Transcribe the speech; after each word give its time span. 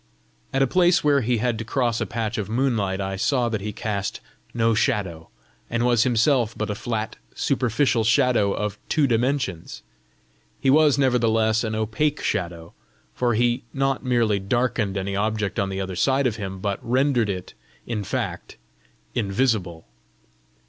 At 0.51 0.63
a 0.63 0.65
place 0.65 1.03
where 1.03 1.21
he 1.21 1.37
had 1.37 1.59
to 1.59 1.63
cross 1.63 2.01
a 2.01 2.07
patch 2.07 2.39
of 2.39 2.49
moonlight, 2.49 2.99
I 2.99 3.17
saw 3.17 3.49
that 3.49 3.61
he 3.61 3.71
cast 3.71 4.19
no 4.51 4.73
shadow, 4.73 5.29
and 5.69 5.85
was 5.85 6.01
himself 6.01 6.57
but 6.57 6.71
a 6.71 6.73
flat 6.73 7.17
superficial 7.35 8.03
shadow, 8.03 8.51
of 8.51 8.79
two 8.89 9.05
dimensions. 9.05 9.83
He 10.59 10.71
was, 10.71 10.97
nevertheless, 10.97 11.63
an 11.63 11.75
opaque 11.75 12.23
shadow, 12.23 12.73
for 13.13 13.35
he 13.35 13.61
not 13.75 14.03
merely 14.03 14.39
darkened 14.39 14.97
any 14.97 15.15
object 15.15 15.59
on 15.59 15.69
the 15.69 15.79
other 15.79 15.95
side 15.95 16.25
of 16.25 16.37
him, 16.37 16.57
but 16.61 16.79
rendered 16.81 17.29
it, 17.29 17.53
in 17.85 18.03
fact, 18.03 18.55
invisible. 19.13 19.85